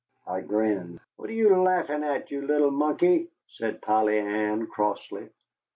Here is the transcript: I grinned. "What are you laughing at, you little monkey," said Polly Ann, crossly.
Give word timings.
I 0.25 0.41
grinned. 0.41 0.99
"What 1.17 1.29
are 1.29 1.33
you 1.33 1.55
laughing 1.61 2.03
at, 2.03 2.31
you 2.31 2.41
little 2.41 2.71
monkey," 2.71 3.27
said 3.47 3.83
Polly 3.83 4.17
Ann, 4.17 4.65
crossly. 4.65 5.29